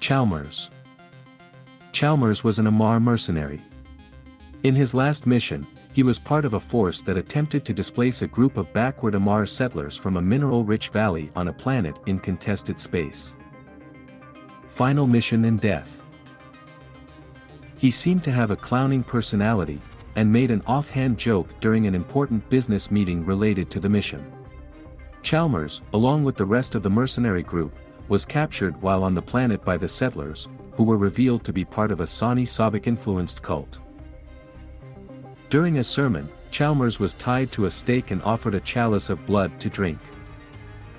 Chalmers 0.00 0.70
Chalmers 1.92 2.42
was 2.42 2.58
an 2.58 2.66
Amarr 2.66 3.00
mercenary. 3.00 3.60
In 4.62 4.74
his 4.74 4.94
last 4.94 5.26
mission, 5.26 5.66
he 5.92 6.02
was 6.02 6.18
part 6.18 6.46
of 6.46 6.54
a 6.54 6.60
force 6.60 7.02
that 7.02 7.18
attempted 7.18 7.66
to 7.66 7.74
displace 7.74 8.22
a 8.22 8.26
group 8.26 8.56
of 8.56 8.72
backward 8.72 9.14
Amarr 9.14 9.46
settlers 9.46 9.98
from 9.98 10.16
a 10.16 10.22
mineral-rich 10.22 10.88
valley 10.88 11.30
on 11.36 11.48
a 11.48 11.52
planet 11.52 11.98
in 12.06 12.18
contested 12.18 12.80
space. 12.80 13.36
Final 14.68 15.06
mission 15.06 15.44
and 15.44 15.60
death. 15.60 16.00
He 17.76 17.90
seemed 17.90 18.24
to 18.24 18.32
have 18.32 18.50
a 18.50 18.56
clowning 18.56 19.02
personality, 19.02 19.80
and 20.16 20.32
made 20.32 20.50
an 20.50 20.62
offhand 20.66 21.18
joke 21.18 21.48
during 21.60 21.86
an 21.86 21.94
important 21.94 22.48
business 22.48 22.90
meeting 22.90 23.24
related 23.24 23.70
to 23.70 23.80
the 23.80 23.88
mission. 23.88 24.32
Chalmers, 25.22 25.82
along 25.92 26.24
with 26.24 26.36
the 26.36 26.44
rest 26.44 26.74
of 26.74 26.82
the 26.82 26.90
mercenary 26.90 27.42
group, 27.42 27.76
was 28.10 28.26
captured 28.26 28.80
while 28.82 29.02
on 29.02 29.14
the 29.14 29.22
planet 29.22 29.64
by 29.64 29.78
the 29.78 29.88
settlers, 29.88 30.48
who 30.72 30.82
were 30.82 30.98
revealed 30.98 31.44
to 31.44 31.52
be 31.52 31.64
part 31.64 31.90
of 31.90 32.00
a 32.00 32.06
Sani 32.06 32.44
Sabik-influenced 32.44 33.40
cult. 33.40 33.80
During 35.48 35.78
a 35.78 35.84
sermon, 35.84 36.28
Chalmers 36.50 36.98
was 36.98 37.14
tied 37.14 37.52
to 37.52 37.66
a 37.66 37.70
stake 37.70 38.10
and 38.10 38.20
offered 38.22 38.54
a 38.54 38.60
chalice 38.60 39.08
of 39.08 39.24
blood 39.26 39.58
to 39.60 39.70
drink. 39.70 39.98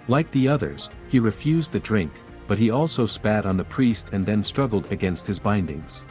Like 0.07 0.31
the 0.31 0.47
others, 0.47 0.89
he 1.09 1.19
refused 1.19 1.73
the 1.73 1.79
drink, 1.79 2.11
but 2.47 2.57
he 2.57 2.71
also 2.71 3.05
spat 3.05 3.45
on 3.45 3.57
the 3.57 3.63
priest 3.63 4.09
and 4.13 4.25
then 4.25 4.43
struggled 4.43 4.91
against 4.91 5.27
his 5.27 5.39
bindings. 5.39 6.05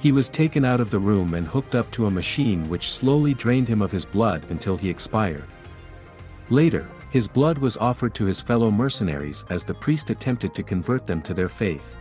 He 0.00 0.12
was 0.12 0.28
taken 0.28 0.64
out 0.64 0.80
of 0.80 0.90
the 0.90 0.98
room 0.98 1.34
and 1.34 1.46
hooked 1.46 1.74
up 1.74 1.90
to 1.92 2.06
a 2.06 2.10
machine 2.10 2.68
which 2.68 2.90
slowly 2.90 3.32
drained 3.34 3.68
him 3.68 3.80
of 3.80 3.92
his 3.92 4.04
blood 4.04 4.44
until 4.50 4.76
he 4.76 4.90
expired. 4.90 5.44
Later, 6.50 6.88
his 7.12 7.28
blood 7.28 7.58
was 7.58 7.76
offered 7.76 8.14
to 8.14 8.24
his 8.24 8.40
fellow 8.40 8.70
mercenaries 8.70 9.44
as 9.50 9.66
the 9.66 9.74
priest 9.74 10.08
attempted 10.08 10.54
to 10.54 10.62
convert 10.62 11.06
them 11.06 11.20
to 11.20 11.34
their 11.34 11.48
faith. 11.48 11.98